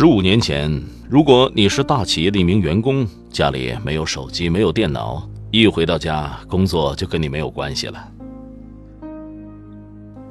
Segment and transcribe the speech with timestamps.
[0.00, 8.08] 十五年前，如果你是大企业的一名员工，家里没有手机，没有电脑，一回到家，工作就跟你没有关系了。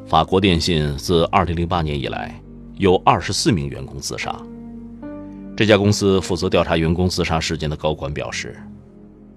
[0.08, 2.34] 法国电信自二零零八年以来，
[2.78, 4.36] 有二十四名员工自杀。
[5.56, 8.58] 这家公司负责调查员工自杀事件的高管表示，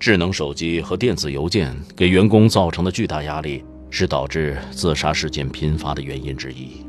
[0.01, 6.87] 智能手机和电子邮件给员工造成的巨大压力，是导致自杀事件频发的原因之一。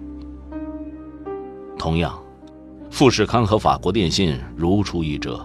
[1.78, 2.18] 同样。
[2.94, 5.44] 富士康和法国电信如出一辙，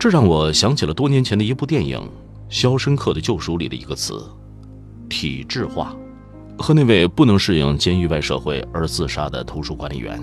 [0.00, 1.96] 这让我想起了多年前的一部电影
[2.48, 4.20] 《肖申克的救赎》里的一个词——
[5.08, 5.94] 体制化，
[6.58, 10.20] 和那位不能适应监狱外社会而自杀的图书管理员。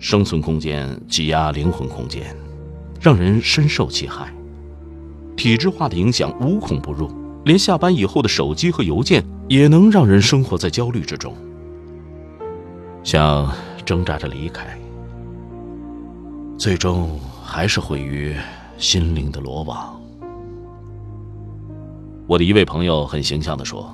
[0.00, 2.36] 生存空间挤压灵魂空间，
[3.00, 4.34] 让人深受其害。
[5.36, 7.08] 体制化的影响无孔不入，
[7.44, 11.32] 连下班以后的手机和邮件也能让人生活在焦虑之中。
[13.04, 13.52] 想
[13.84, 14.78] 挣扎着离开，
[16.56, 18.34] 最终还是毁于
[18.78, 20.00] 心灵的罗网。
[22.28, 23.92] 我的一位朋友很形象地说：“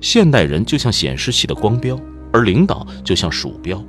[0.00, 1.98] 现代人就像显示器的光标，
[2.32, 3.82] 而领导就像鼠标。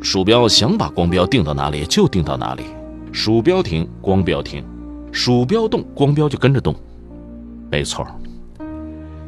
[0.00, 2.62] 鼠标想把光标定到哪里就定到哪里，
[3.12, 4.62] 鼠标停，光标停；
[5.12, 6.74] 鼠标动，光标就跟着动。
[7.70, 8.06] 没错，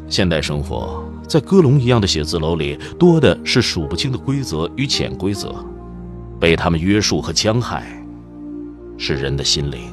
[0.09, 5.55] 现代生活。”在鸽笼一样的写字楼里，多的是数不清的规则与潜规则，
[6.39, 8.05] 被他们约束和戕害，
[8.99, 9.91] 是人的心灵。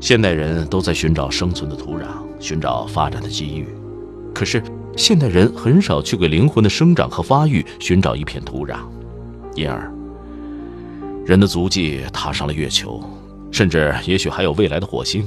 [0.00, 2.06] 现代人都在寻找生存的土壤，
[2.40, 3.68] 寻找发展的机遇，
[4.34, 4.62] 可是
[4.96, 8.78] 现代人很少去给灵魂的生长和发育寻找一片土壤，
[9.54, 9.92] 因而，
[11.26, 13.02] 人的足迹踏上了月球，
[13.50, 15.22] 甚至也许还有未来的火星。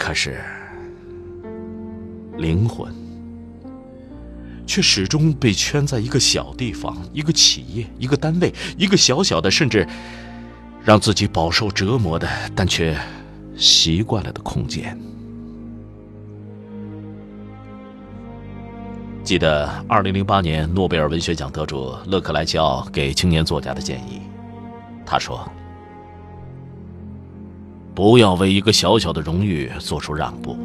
[0.00, 0.40] 可是。
[2.38, 2.90] 灵魂，
[4.66, 9.86] 却始终被圈在一个小地方、一个企业、一个单位、一个小小的，甚至
[10.82, 12.96] 让自己饱受折磨的，但却
[13.58, 14.98] 习惯了的空间。
[19.22, 24.22] 记得二零零八年诺贝尔文学奖得主勒克莱齐奥给青年作家的建议，
[25.04, 25.46] 他说
[28.00, 30.56] ：“不要为一个小小的荣誉做出让步。”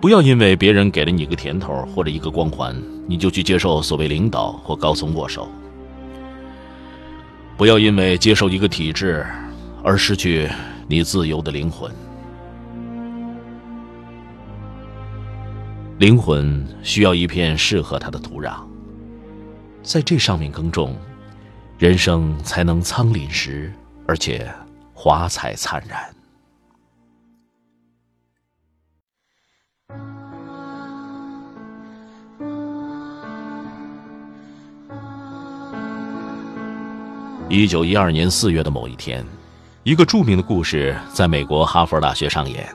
[0.00, 2.74] 不要因为别人给了你个甜头或者一个光环，
[3.06, 5.50] 你就去接受所谓领导或高层握手。
[7.58, 9.26] 不要因为接受一个体制
[9.82, 10.48] 而失去
[10.88, 11.92] 你自由的灵魂。
[15.98, 18.54] 灵魂需要一片适合它的土壤，
[19.82, 20.96] 在这上面耕种，
[21.78, 23.70] 人生才能苍廪实，
[24.06, 24.50] 而且
[24.94, 25.98] 华彩灿然。
[37.48, 39.24] 一九一二年四月的某一天，
[39.84, 42.68] 一个著名的故事在美国哈佛大学上演。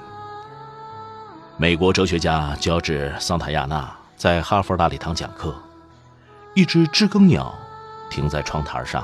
[1.58, 5.54] 美国哲学家乔治·桑塔亚纳在哈佛大礼堂讲课，
[6.56, 7.54] 一只知更鸟
[8.10, 9.04] 停在窗台上，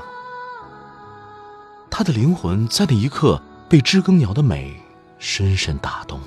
[1.90, 4.82] 他的灵魂在那一刻被知更鸟的美
[5.18, 6.18] 深深打动，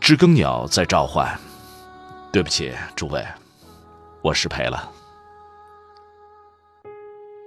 [0.00, 1.38] 知更鸟在召唤，
[2.32, 3.22] 对不起，诸位。”
[4.22, 4.90] 我失陪了。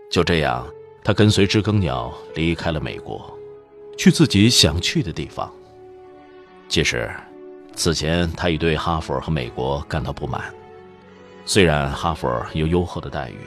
[0.10, 0.68] 就这样，
[1.04, 3.38] 他跟随知更鸟离开了美国，
[3.98, 5.52] 去自己想去的地方。
[6.68, 7.10] 其实，
[7.74, 10.54] 此前他已对哈佛和美国感到不满。
[11.46, 13.40] 虽然哈佛有优厚的待遇，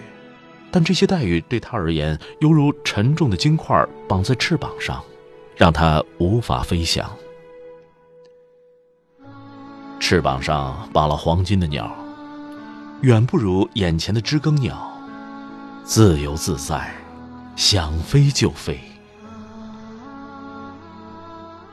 [0.71, 5.05] 但这些待遇对他而言犹如沉重的金块绑在翅膀上，
[5.55, 7.09] 让他无法飞翔。
[10.01, 11.91] 翅膀上绑了黄金的鸟。
[13.03, 14.91] 远不如眼前的知更鸟，
[15.85, 16.95] 自由自在，
[17.55, 18.81] 想飞就飞。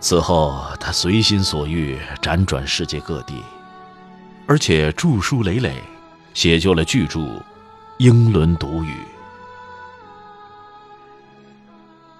[0.02, 3.36] 此后，他随心所欲，辗转世界各地，
[4.48, 5.82] 而且著书累累，
[6.34, 7.20] 写就了巨著
[8.00, 8.92] 《英伦独语》。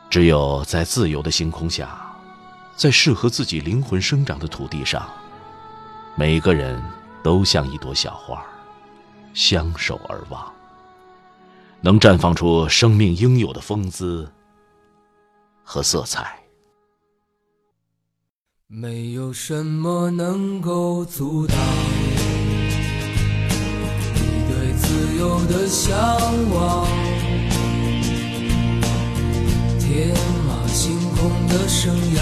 [0.10, 1.98] 只有在自由的星空下，
[2.76, 5.10] 在适合自己灵魂生长的土地上，
[6.16, 6.82] 每个人
[7.24, 8.46] 都像一朵小花。
[9.34, 10.52] 相守而望，
[11.80, 14.32] 能绽放出生命应有的风姿
[15.64, 16.38] 和色彩。
[18.68, 21.58] 没有什么能够阻挡
[24.16, 25.98] 你对自由的向
[26.54, 26.88] 往，
[29.78, 30.16] 天
[30.48, 32.22] 马行空的生涯，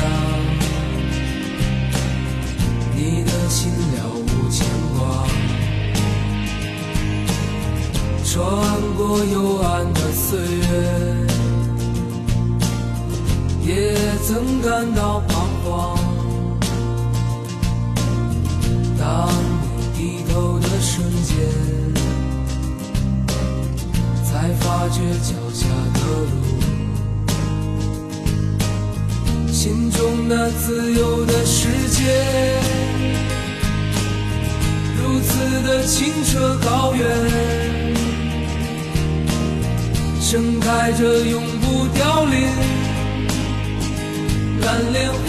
[2.96, 4.09] 你的心了
[8.40, 8.48] 穿
[8.96, 10.48] 过幽暗的岁月，
[13.68, 13.94] 也
[14.26, 16.00] 曾感到彷徨。
[18.98, 19.28] 当
[19.62, 21.36] 你低头的瞬间，
[24.24, 26.00] 才发觉脚下的
[26.32, 26.34] 路，
[29.52, 32.58] 心中那自由的世界，
[34.98, 37.04] 如此的清澈高远，
[40.90, 42.50] 盛开着永不凋零。
[44.62, 45.29] 蓝莲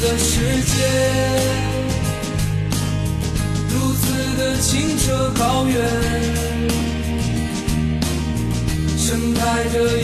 [0.00, 0.74] 的世界，
[3.68, 4.02] 如此
[4.38, 5.76] 的清澈高远，
[8.96, 9.98] 盛开着